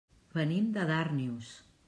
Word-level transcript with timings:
Venim 0.37 0.71
de 0.79 0.87
Darnius. 0.93 1.55